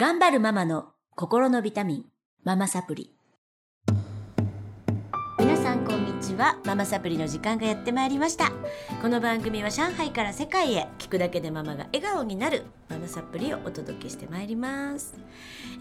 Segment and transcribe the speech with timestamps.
[0.00, 2.04] 頑張るママの心のビタミン、
[2.44, 3.16] ママサプリ。
[5.40, 6.56] 皆さんこんにちは。
[6.64, 8.52] ママサプリの時間がやってまいりました。
[9.02, 15.18] この番組は上海から世界へ聞くだけでママが笑顔になるママサプリをお届けしてまいります。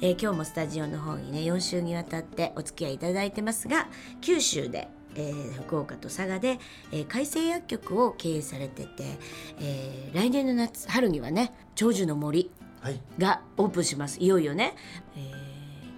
[0.02, 3.88] えー今日もスタジオの方にね、4週にわたってお付き合いいただいてますが、
[4.22, 6.58] 九州でえー福岡と佐賀で、
[6.92, 9.20] えー海生薬局を経営されてて、
[9.60, 12.50] えー来年の夏春にはね長寿の森
[13.18, 14.20] がオープンします。
[14.20, 14.76] いよいよね、
[15.16, 15.48] えー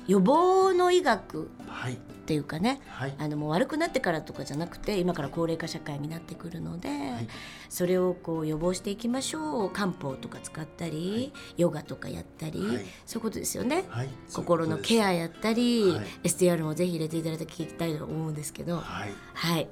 [0.10, 1.94] 予防の医学はい。
[1.94, 1.98] っ
[2.30, 2.82] ていうかね。
[2.88, 3.14] はい。
[3.20, 6.92] あのもう悪くなってからとかじゃなくて今から高齢化社会になってくるので、い。
[7.70, 9.70] それをこう予防していきましょう。
[9.70, 12.86] 漢方とか使ったり、ヨガとかやったり、はい。
[13.06, 13.86] そういうことですよね。
[13.88, 14.10] はい。
[14.34, 16.06] 心のケアアやったり、はい。
[16.24, 19.14] STR もぜひ入れていただいて聞きたいと思うんですけど、はい。
[19.36, 19.68] はい、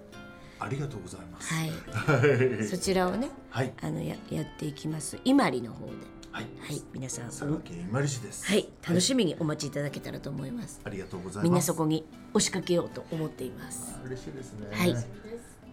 [0.59, 1.51] ありがとうございます。
[1.51, 2.67] はい、はい。
[2.67, 3.73] そちらをねはい。
[3.81, 5.17] あのややっていきます。
[5.25, 5.93] 伊万里の方で、
[6.31, 6.45] はい。
[6.59, 7.25] はい、皆さん。
[7.25, 8.45] 佐賀県伊万里市です。
[8.45, 10.79] はい楽しみにお待ちいただけたらと思います。
[10.83, 11.43] ありがとうございます。
[11.43, 13.95] みんなそこに押しかけようと思っています。
[14.01, 14.67] あ嬉しいですね。
[14.71, 14.95] はい。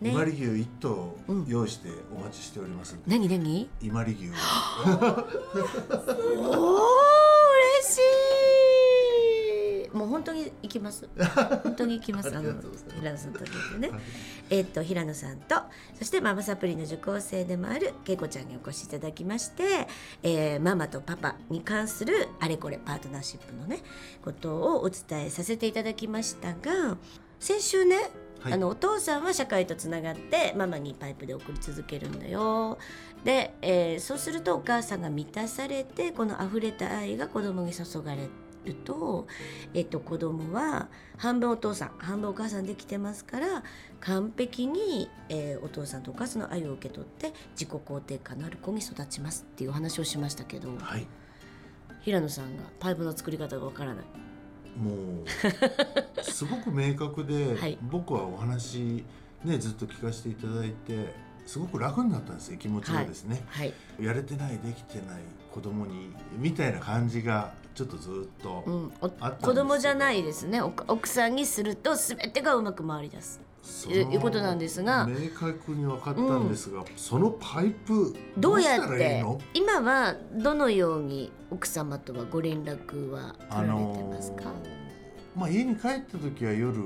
[0.03, 1.47] 伊万里牛一頭うん。
[1.47, 3.05] 用意してお待ちしておりますんで。
[3.07, 3.69] 何何？
[3.81, 4.33] 伊万里牛お
[6.51, 6.81] お
[7.81, 7.99] 嬉し
[9.84, 9.84] い。
[9.95, 11.09] もう本当に行きます。
[11.63, 12.37] 本当に行きます。
[12.37, 13.91] ありがとうございます平野さんとね。
[14.51, 15.57] えっと平野さんと
[15.99, 19.87] そしてママサプリの受講生でもあるけいこちゃんにお越しいただきまして、
[20.23, 23.81] えーママとパパに関するあれこれパートナーシップのね
[24.23, 26.97] ことをお伝えさせていただきましたが
[27.39, 27.97] 先週ね
[28.41, 32.79] はいあのお父さんは社会とつながってママにパイプで送り続けるんだよ
[33.25, 38.29] で、えーそうするとお母さんが満たされてこの溢れた愛が子供に注がれ
[38.65, 39.27] ると、
[39.75, 43.63] えっと子供は半分お父さん半分お母さんできてますから
[44.01, 51.07] 完璧に、えーお父さんとお母さんの愛を受け取って自己肯定感のある子に育ちますっていうお話をしましたけどはい。
[52.03, 54.05] 平野さんがパイプの作り方がわからない。
[54.79, 55.27] もう
[56.23, 57.79] すごく明確で、はい。
[57.81, 59.05] 僕はお話
[59.45, 61.15] ねずっと聞かせていただいて
[61.47, 65.21] すごく楽になったんですよ気持ちがですね、はい、やれてないできてない
[65.53, 68.93] 子供にみたいな感じがちょっとずっと、うん、
[69.43, 70.63] 子供じゃないですね。
[70.63, 73.41] お奥さんにすると全てがうまく回り出す。
[73.63, 75.07] そいうことなんですが。
[75.07, 79.25] 明確に分かったんですが、そのパイプどうやって？
[79.55, 84.47] 今はどのように奥様とはご連絡はあ取られてのますか、ー
[85.35, 86.79] まあ家に帰った時は夜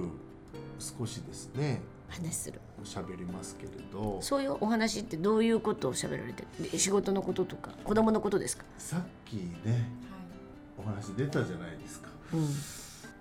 [0.78, 1.82] 少しですね。
[2.09, 2.60] 話する。
[2.84, 4.19] 喋りますけれど。
[4.22, 6.44] そういうお話ってどういうことを喋られて
[6.78, 9.91] 仕事のこととか子供のことですか、さっきね
[10.78, 12.09] お話出たじゃないですか。
[12.33, 12.49] うん、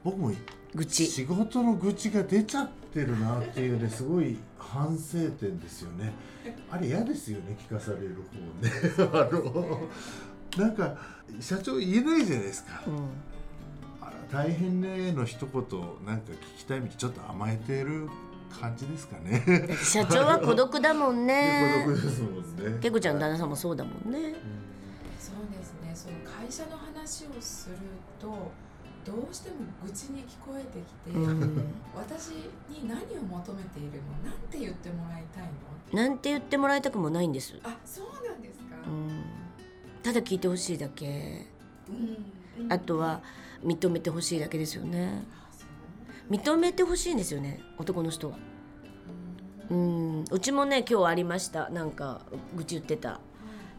[0.03, 0.31] 僕も
[0.75, 6.13] 愚痴仕事の愚痴が出ちゃってるなっていうねすごい反省点ですよね。
[6.69, 9.09] あれ嫌ですよね聞かされる方ね。
[9.12, 9.88] あの
[10.57, 10.97] なんか
[11.40, 12.84] 社長言えないじゃないですか。
[12.88, 12.96] うん。
[14.01, 15.62] あら大変ねの一言
[16.06, 18.09] なんか聞きたいみたいちょっと甘えてる
[18.59, 19.44] 感じですかね。
[19.84, 21.84] 社長は孤独だもんね。
[21.85, 22.79] 孤独ですもんね。
[22.81, 24.01] けこちゃんの旦那さんもそうだもんね。
[24.03, 24.67] そうですね
[25.97, 27.75] その会社の話をする
[28.19, 28.28] と
[29.03, 31.74] どうしても愚痴に聞こえてきて、うん。
[31.96, 32.30] 私
[32.69, 34.30] に何を求めているの？
[34.30, 35.44] なんて言ってもらいたい
[35.91, 36.00] の？
[36.03, 39.24] なんて言ってもらいたくもないんです、あそうなんですか、うん、
[40.03, 41.47] ただ聞いてほしいだけ。
[41.90, 41.96] うん。
[42.66, 43.22] うんあとは
[43.64, 45.24] 認めてほしいだけですよね。
[46.29, 48.38] 認めてほしいんですよね男の人は。
[49.69, 50.25] うん。
[50.29, 51.69] うちもね今日ありました。
[51.69, 52.22] なんか
[52.56, 53.19] 愚痴言ってた。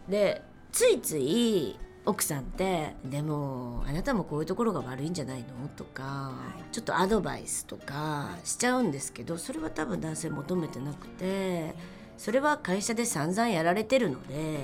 [0.08, 0.42] で
[0.72, 1.76] ついつい
[2.08, 6.32] 奥さんって「でもあなたもこういうところが悪いんじゃないの?」とか、
[6.72, 11.74] ちょっとアドバイスとかしちゃうんですけどそれは多分男性求めてなくて
[12.16, 14.58] それは会社で散々やられてるので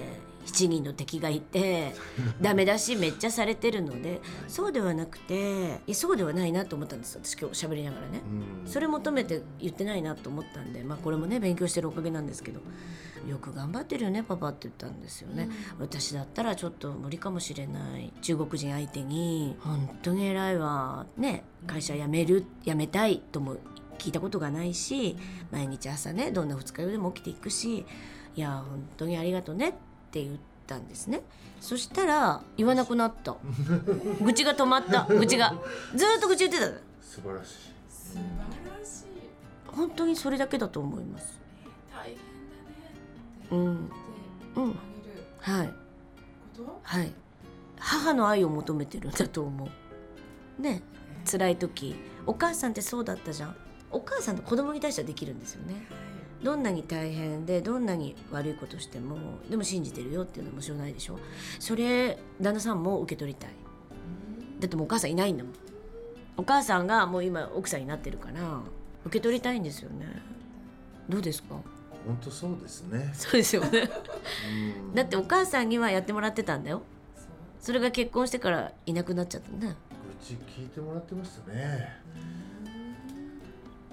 [0.47, 1.95] 7人の敵がいて
[2.41, 8.21] ダメ出しめっちゃされてるのでそうではなくていやそうではないなと思ったんです私今日喋りながらね。
[8.65, 8.71] うん。
[8.71, 12.61] それ求めて言ってないなと思ったんで、まあ、これもね勉強してるおかげなんですけど
[13.29, 18.13] よく頑張ってるよねパパって言ったんですよね、私だったらちょっと無理かもしれない。
[18.21, 23.57] 中国人相手に本当に偉いわね会社辞める辞めたいとも
[23.99, 25.17] 聞いたことがないし
[25.51, 27.87] 毎日朝ねどんな二日酔いでも起きていくし
[28.37, 31.23] いや本当にありがとうねって言ったんですね。
[31.61, 33.37] そしたら言わなくなった。
[34.23, 35.05] 愚痴が止まった。
[35.05, 35.55] 愚痴が。
[35.95, 36.79] ずーっと愚痴言ってたの。
[37.01, 37.55] 素晴らしい。
[37.89, 38.21] 素晴
[38.81, 39.05] らしい。
[39.67, 41.41] 本当にそれだけだと思います。
[41.93, 42.21] 大変だね
[43.47, 43.91] ってうん
[44.55, 44.79] 言って
[45.47, 45.69] あげるはい。
[45.69, 45.75] こ
[46.65, 47.13] と、はい。
[47.79, 49.69] 母の愛を求めてるんだと思
[50.59, 50.63] う。
[50.63, 50.83] ね。
[51.31, 51.95] 辛い時。
[52.27, 53.57] お母さんってそうだったじゃん。
[53.91, 55.87] お母さんと子供に対してはできるんですよね
[56.45, 59.17] どんなに大変でどんなに悪いことしても
[59.51, 61.19] でも信じてるよっていうのはもちろんないでしょ。
[61.59, 63.51] それ旦那さんも受け取りたい。
[64.61, 65.53] だってもうお母さんいないんだもん。
[66.37, 68.61] お母さんがもう今奥さんになってるから
[69.07, 70.07] 受け取りたいんですよね。
[71.09, 71.57] どうですか？
[72.07, 73.11] 本当そうですね。
[73.15, 73.91] そうですよね。
[74.89, 74.95] うん。
[74.95, 76.83] だってお母さんにはやってもらってたんだよ。
[77.59, 79.75] それが結婚してからいなくなっちゃったね
[80.21, 82.03] 愚痴聞いてもらってましたね。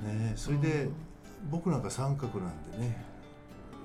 [0.02, 0.90] ねえそれで
[1.50, 3.06] 僕なんか三角なんでね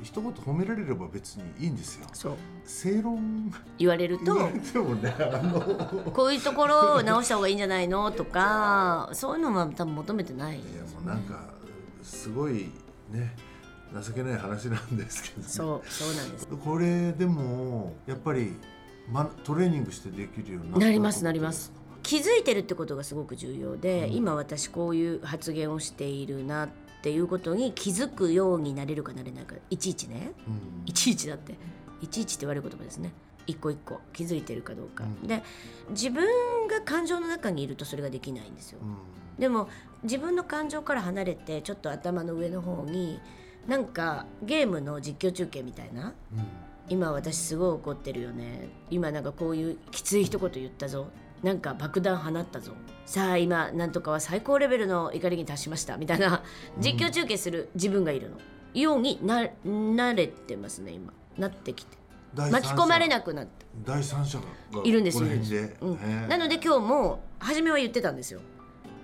[0.03, 2.07] 一言褒められれば別にいいんですよ。
[2.13, 2.35] そう。
[2.67, 3.51] 正論。
[3.79, 4.35] 言われると。
[4.35, 6.11] もねあの。
[6.13, 8.11] こういうところを直した方がいいんじゃないの？
[8.11, 10.59] とかそういうのは多分求めてない。
[10.59, 11.41] いやもうなんか
[12.03, 12.69] すごい
[13.11, 13.35] ね
[14.05, 16.47] 情けない話なんですけど、ね、そうそうなんです。
[16.47, 18.53] これでもやっぱり、
[19.11, 21.73] ま、トレーニングしてできるようにななりますなります。
[22.03, 24.15] 気づいてるってことがすごく重要で、うん。
[24.15, 30.33] 今私こういう発言をしているなっていうことに気づくようになれるかなれないかいちいちね。
[30.47, 30.83] うん。
[30.87, 31.55] いちいちだって。
[32.01, 33.13] いちいちって悪い言葉ですね。
[33.47, 34.01] 一個一個。
[34.13, 35.27] 気づいてるかどうか、うん。
[35.27, 35.43] で
[35.91, 36.25] 自分
[36.69, 38.79] が感情の中にいるとそれができないんですよ。
[38.83, 39.41] うん。
[39.41, 39.69] でも
[40.03, 43.21] 自分の感情から離れてちょっと頭の上の方に
[43.67, 46.15] なんかゲームの実況中継みたいな。
[46.33, 46.45] うん。
[46.89, 48.69] 今私すごい怒ってるよね。
[48.91, 51.09] 今なんかこういうきつい一言言ったぞ。
[51.43, 52.73] なんか爆弾放ったぞ
[53.07, 56.43] さあ今なんとかは最高レベルの怒りに達しましたみたいな。
[56.79, 58.37] 実況中継する自分がいるの、
[58.75, 61.13] ようにな慣れてますね今。
[61.39, 61.97] なってきて。
[62.35, 63.65] 巻き込まれなくなって。
[63.85, 64.45] 第三者が
[64.85, 65.77] いるんですこのいるんで、辺で。
[65.77, 66.29] すうん。
[66.29, 68.41] なので今日も初めは言ってたんですよ。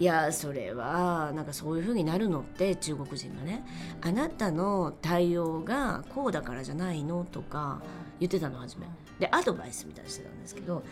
[0.01, 3.65] いやそれはなんかそういう風になるのって中国人がね。
[4.01, 7.81] あなたの対応がこうだからじゃないのとか
[8.19, 8.87] 言ってたの初め。
[9.21, 10.83] でアドバイスみたいにしてたんですけど。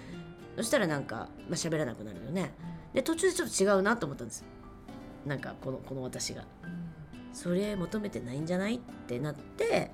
[0.56, 2.52] そしたらなんか、まあ、喋らなくなるよね
[2.94, 4.44] で途中でちょっと違うなと思ったんです。
[5.26, 6.44] なんかこのこの私が。
[7.32, 8.76] それ求めてないんじゃない？
[8.76, 9.92] ってなって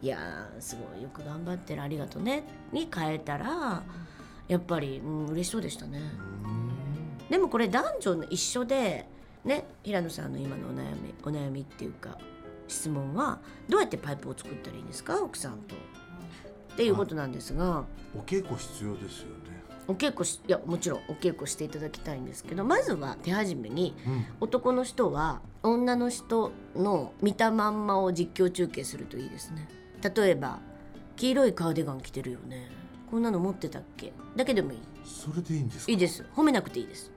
[0.00, 2.44] いやーすごいよく頑張ってるありがとね。
[2.72, 3.82] に変えたら
[4.46, 6.00] やっぱり、うん、嬉しそうでしたね。
[6.44, 7.28] うん。
[7.28, 9.08] でもこれ男女の一緒で
[9.44, 12.18] ね平野さんの今のお悩みお悩みっていうか
[12.68, 15.20] 質問はどうやってパイプを作ったらいいんですか？
[15.20, 15.74] 奥さんと。
[15.74, 17.84] っていうことなんですが。
[18.14, 19.55] お稽古必要ですよね
[19.88, 24.26] お稽古しいやもちろんお稽古していただきたいんですけどまずは手始めにうん。
[24.40, 29.68] 男の人は女の人の見たまんまを実況中継するといいですね。
[30.02, 30.58] 例えば
[31.16, 32.68] 黄色いカーディガン着てるよね。
[33.10, 34.12] こんなの持ってたっけ？
[34.34, 34.78] だけでもいい。
[35.04, 35.92] それでいいんですか？
[35.92, 36.24] いいです。
[36.34, 37.12] 褒めなくていいです。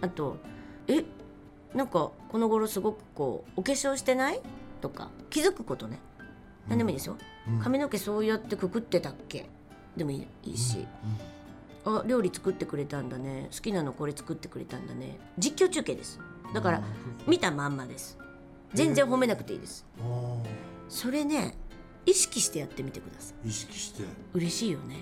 [0.00, 0.36] あと
[0.88, 1.04] え
[1.74, 4.40] なんかこの頃すごくこうお化粧してない？
[4.80, 5.98] とか気づくことね。
[6.68, 7.16] 何でもいいですよ、
[7.48, 7.60] うん。
[7.60, 9.48] 髪の毛そうやってくくってたっけ？
[9.96, 10.86] でもいいいいし、
[11.86, 13.48] あ料理作ってくれたんだね。
[13.52, 15.18] 好きなのこれ作ってくれたんだね。
[15.38, 16.18] 実況中継です。
[16.52, 16.82] だから
[17.26, 18.18] 見たまんまです。
[18.74, 19.86] 全然褒めなくていいです。
[20.00, 20.40] あー。
[20.88, 21.56] それね
[22.04, 23.48] 意識してやってみてください。
[23.48, 24.02] 意識して。
[24.34, 24.96] 嬉しいよね。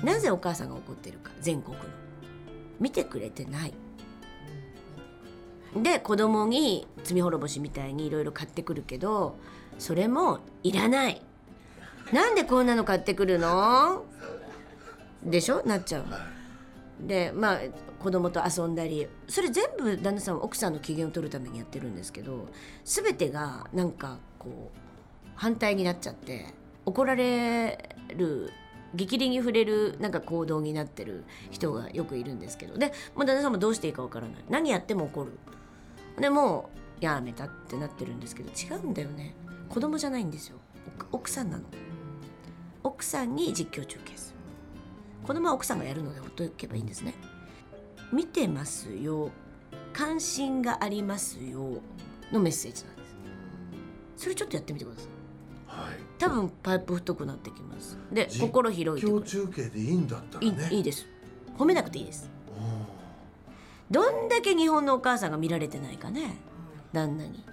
[0.00, 0.04] うん。
[0.04, 1.82] なぜお母さんが怒ってるか全国の。
[2.80, 3.74] 見てくれてない。
[5.76, 9.36] で子供に罪滅ぼしみたいにいろいろ買ってくるけど
[9.78, 11.22] それもいらない。
[12.12, 14.04] なんでこんなの買ってくるの？
[15.24, 15.62] でしょ？
[15.64, 16.04] なっちゃう
[17.06, 17.58] でまあ
[17.98, 22.48] 子供と遊んだりそれ全部旦那さんは奥さんの機嫌を取るためにやってるんですけど
[22.84, 24.78] 全てがなんかこう
[25.34, 26.46] 反対になっちゃって
[26.86, 28.52] 怒られる
[28.94, 34.36] 激励に触れるなんか行動になってる人がよくいるんですけどでもう旦那さんもどうしていいかわからない。
[34.48, 35.38] 何やっても怒る。
[36.20, 39.34] でもうやめたってなってるんですけど違うんだよね。
[39.68, 40.58] 子供じゃないんですよ。
[40.96, 41.64] 奥奥さんなの。
[42.84, 44.33] 奥さんに実況中継する
[45.26, 47.14] 子供は奥さんがやるのでほっとけばいいんですね。
[48.12, 49.30] 見てますよ。
[49.92, 51.80] 関心がありますよ。
[52.30, 53.14] のメッセージなんです。
[54.24, 55.06] それちょっとやってみてください。
[55.66, 55.96] はい。
[56.18, 57.98] 多分パイプ太くなってきます。
[58.12, 60.68] で実心広いって今くる日中継でいいんだったらいね。
[60.70, 61.06] いいいです。
[61.58, 62.28] 褒めなくていいです。
[63.90, 66.36] おどんだけ日本のお母さんが見られてないかね。
[66.92, 67.44] 旦那に。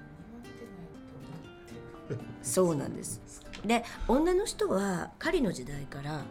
[2.44, 3.22] そうなんです。
[3.66, 6.24] で女の人は狩りの時代から、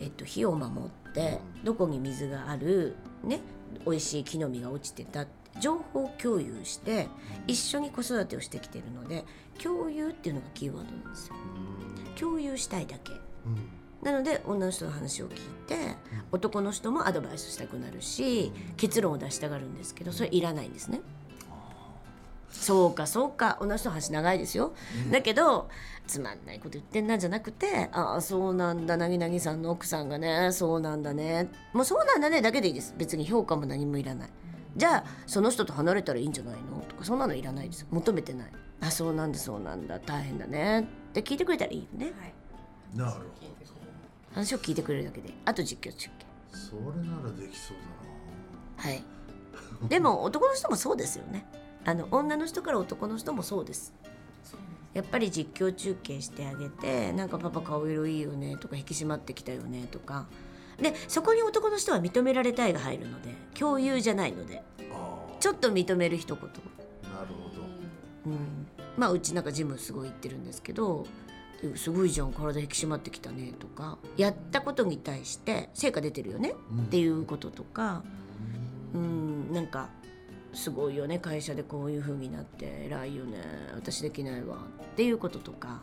[0.00, 3.40] えっと、火を守ってどこに水があるね
[3.86, 5.26] 美味しい木の実が落ちてた
[5.60, 7.08] 情報共有して
[7.46, 9.24] 一緒に子育てをしてきてるので
[9.62, 11.34] 共有っていうのがキーワードなんですよ。
[12.14, 13.12] ー共有したいだけ。
[13.12, 13.68] うん。
[14.02, 15.96] なので女の人の話を聞いて
[16.32, 21.00] 男の人もアドバイスしたくなるし結論を出したがるんですけどそれいらないんですね。
[22.52, 23.58] そうかそうか。
[23.60, 24.74] 女の人の話長いですよ、
[25.10, 25.68] だけど
[26.06, 28.96] つまんないこと言ってんなんじゃなくてああそうなんだ。
[28.96, 31.50] なぎなぎさんの奥さんがねそうなんだね。
[31.72, 32.40] もうそうなんだね。
[32.42, 32.94] だけでいいです。
[32.96, 34.30] 別に評価も何もいらない。
[34.76, 36.80] じゃあその人と離れたらいいんじゃないの？
[36.88, 37.86] とかそんなのいらないです。
[37.90, 38.52] 求めてない。
[38.80, 39.98] あそうなんだそうなんだ。
[39.98, 40.80] 大変だね。
[40.80, 42.06] って聞いてくれたらいいよね。
[42.06, 42.34] はい。
[42.96, 43.26] なるほど。
[44.34, 45.32] 話を聞いてくれるだけで。
[45.44, 46.26] あと実況中継。
[46.52, 47.76] それならできそう
[48.76, 49.04] だはい。
[49.88, 51.46] でも男の人もそうですよね
[51.84, 53.92] あの女の人から男の人もそうです。
[54.94, 60.26] やっぱり実況中継してあげてなんかパパ顔色いいよねとか引き締まってきたよねとか。
[60.80, 64.62] でそこに男の人は認められたいが入るので共有じゃないので。
[65.42, 66.54] ちょっと認める一言、なる
[67.34, 67.62] ほど。
[68.26, 71.04] うん、まあうちなんかジムすごい行ってるんですけど
[71.74, 78.04] 「すごいじゃん体引き締まってきたね」とかやったことに対して成果出てるよねうんっていうこととか。
[78.94, 79.88] うんなんか
[80.52, 83.38] すごいよね会社でこういう風になって偉いよね
[83.74, 85.80] 私できないわっていうこととか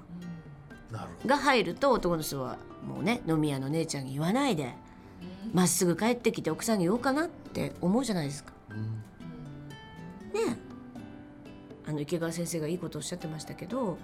[0.92, 1.30] なるほど。
[1.30, 2.58] が入ると男の人は
[2.88, 4.74] もうね飲み屋の姉ちゃんに言わないで
[5.54, 8.54] まっすぐ帰ってきて奥さんに言おうかなって思うじゃないですか。
[8.70, 9.02] うん。
[10.34, 10.58] ね
[11.86, 13.98] あの池川先生がいいことをおっしゃってましたけど、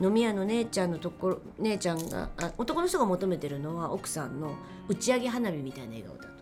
[0.00, 4.56] 飲み屋の姉ちゃんのところ姉ちゃんがあ男の人が求めてるのは奥さんの
[4.88, 6.37] 打ち上げ花火みたいな笑顔だと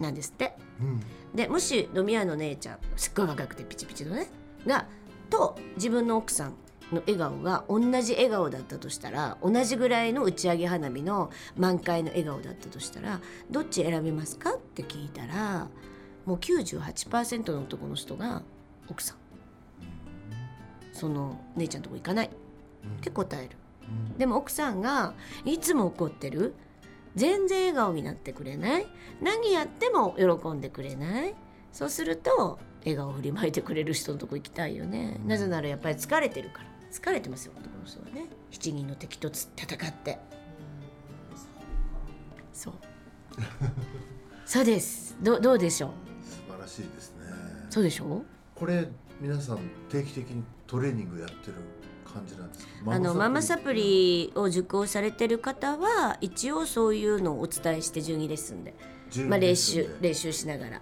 [0.00, 0.56] なんですって。
[0.80, 1.00] うん。
[1.34, 4.26] でもし飲み屋の姉ちゃんすっごい若くてピチピチのね
[4.66, 4.86] が
[5.28, 6.54] と自分の奥さん
[6.92, 15.68] の笑顔が同じ笑顔だったとしたら同じぐらいの打ち上げ花火の満開の笑顔だったとしたらどっち選びますかって聞いたら
[16.26, 18.42] もう98%の男の人が
[18.88, 19.16] 奥さん。
[20.92, 22.26] その姉ちゃんのとこ行かない。
[22.26, 22.30] っ
[23.00, 23.56] て答える。
[23.88, 24.18] うん。
[24.18, 25.14] でも奥さんが
[25.44, 26.54] いつも怒ってる
[27.16, 28.86] 全然笑顔になってくれない。
[29.20, 31.34] 何やっても喜んでくれない。
[31.72, 36.70] そうすると笑顔を振りまいてくれる人のとこ行きたいよね、なぜならやっぱり疲れてるから。
[36.90, 38.26] 疲れてますよ男の人はね。
[38.50, 40.18] 七人の敵とつ戦って。
[42.52, 42.74] そう。
[44.44, 45.16] そうです。
[45.22, 45.90] どうどうでしょう？
[46.28, 47.26] 素晴らしいですね。
[47.70, 48.24] そうでしょう？
[48.56, 48.88] これ
[49.20, 51.54] 皆さん定期的にトレーニングやってる
[52.12, 52.92] 感じなんですか？
[52.92, 54.32] あのママサプリ。
[54.34, 58.74] を受講されてる方は一応そういうのをお伝えして順位レッスンで、
[59.28, 60.80] まあ、練習練習しながら、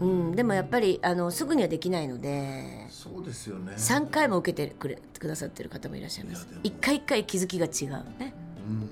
[0.00, 0.32] ううん。
[0.32, 3.72] ん、でもやっぱりあのすぐにはできないのでそうですよね。
[3.76, 6.46] 3回も受けてくれくださってる方もいらっしゃいます。
[6.62, 8.04] 一回一回気づきが違う。
[8.18, 8.34] ね。
[8.68, 8.90] うん。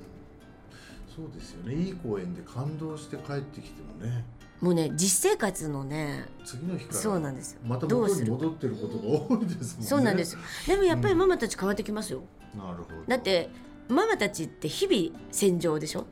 [1.15, 1.75] そうですよね。
[1.75, 4.25] いい公演で感動して帰ってきてもね
[4.61, 7.61] もうね実生活のね次の日からそうなんですよ。
[7.65, 9.87] また元に戻ってることが多いですもんね。
[9.87, 10.37] そうなんです。
[10.67, 12.23] でもやっぱりママたち変わってきますよ。
[12.57, 12.87] なるほど。
[13.07, 13.51] だって
[13.89, 16.07] ママたちって日々戦場でしょ？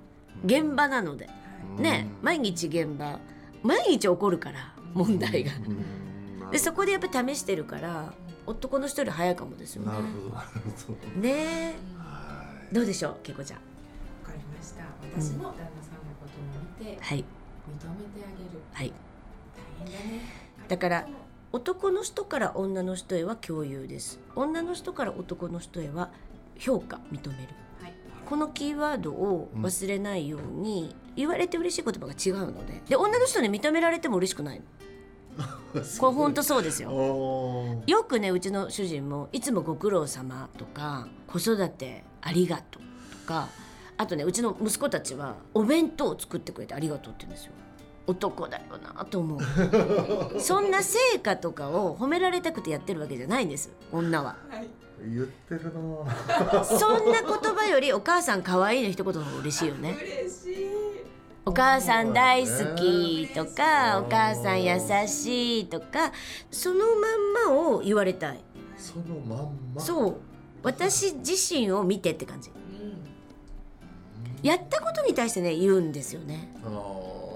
[0.45, 1.29] 現場なので。
[1.79, 3.19] ね毎日現場。
[3.62, 5.53] 毎日起こるから問題が。
[5.57, 6.50] うん。
[6.53, 8.15] でそこでやっぱり試してるから
[8.47, 9.88] 男の人より早いかもですよね。
[9.88, 10.35] なるほど。
[10.37, 10.49] なる
[10.87, 11.21] ほど。
[11.21, 11.75] ね。
[12.71, 13.59] どうでしょうけいこちゃん？
[13.59, 13.65] わ
[14.25, 14.85] かりました。
[15.21, 16.26] 私も旦那さんのこ
[16.79, 17.25] とを見てはい
[18.73, 18.93] はい。
[19.83, 20.21] 大変だね。
[20.69, 21.09] だから
[21.53, 24.21] 男の人から女の人へは共有です。
[24.35, 26.11] 女の人から男の人へは
[26.59, 27.55] 評価認める。
[27.81, 27.95] はい。
[28.27, 32.83] このキーワードを忘れないように、言われて嬉しい言葉が違うので。
[32.89, 34.65] で女の人に認められても嬉しくないの。
[36.01, 37.83] これ本当そうですよ。
[37.87, 42.83] よくねうちの主人も「いつもご苦労様」とか「子育てありがとう」
[43.23, 43.49] とか
[43.99, 47.53] あとねうちの息子たちはお弁当を作ってくれてありがとうって言うんですよ。
[48.07, 49.41] 男だよなと思う。
[50.41, 53.71] そんな成果とかを褒められたくてやってるわけじゃないんです。
[53.91, 54.37] 女は。
[54.49, 54.69] はい。
[55.12, 56.62] 言ってるな。
[56.65, 59.97] そんな言葉よりお母さん可愛いの一言の方が嬉しいよね。
[60.00, 60.67] 嬉しい。
[61.45, 66.12] お母さん大好きとかお母さん優しいとか
[66.50, 68.41] そのまんまを言われたい。
[68.76, 69.81] そのまんま？
[69.81, 70.17] そう。
[70.62, 72.50] 私自身を見てって感じ。
[72.50, 72.66] うん
[74.43, 76.49] やったことに対してね言うんですよね。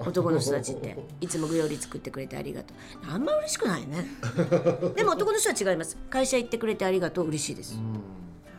[0.05, 0.97] 男の人たちって。
[1.19, 3.13] いつも料理作ってくれてありがとう。
[3.13, 4.07] あんま嬉しくないね。
[4.95, 5.97] でも男の人は違います。
[6.09, 7.27] 会社行ってくれてありがとう。
[7.27, 7.75] 嬉しいです。
[7.75, 8.01] うん。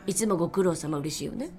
[0.06, 1.50] いつもご苦労様嬉しいよね。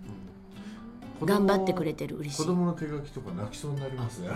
[1.26, 2.42] 頑張ってくれてる嬉しい。
[2.44, 4.30] 子供の手書きとか泣きそうになりますね。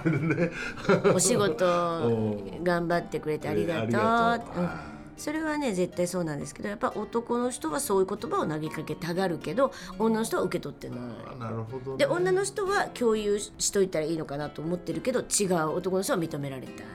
[1.14, 4.70] お仕事お 頑張ってくれてありがとう、
[5.18, 11.00] それはね絶対そうなんですけどやっぱ男の人はそういう言葉を投げかけたがるけど女の人は受け取ってない。
[11.40, 11.98] なるほどね。
[11.98, 16.74] で女の人は共有しといたらいいのかなと思ってるけど違う男の人は認められたい。
[16.76, 16.86] うん。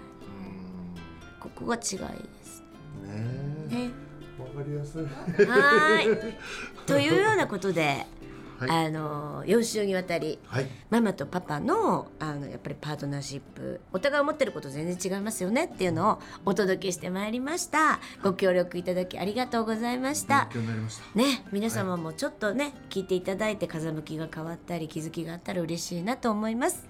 [1.40, 1.98] ここが違いで
[2.44, 2.62] す。
[3.04, 3.12] ね
[3.68, 3.90] ね。
[4.38, 5.02] わかりやすい。
[5.02, 6.34] はーい。
[6.86, 8.21] というようなことで、はい
[8.70, 10.66] あの4週にわたりはい。
[10.90, 18.00] ママとパパのあのやっぱりパートナーシップお互い思ってること全然違いますよねっていうのをお届けしてまいりました。
[18.22, 20.48] ご協力いただきありがとうございました。
[20.52, 21.18] 勉強になりました。
[21.18, 26.86] ね皆様もちょっとね、聞いていただいて風向きが変わったり気づきがあったら嬉しいなと思います、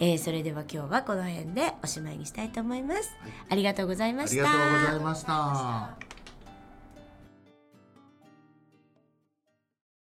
[0.00, 3.14] えーそれでは今日はこの辺でおしまいにしたいと思います、
[3.48, 4.42] ありがとうございました。
[4.42, 6.11] ありがとうございました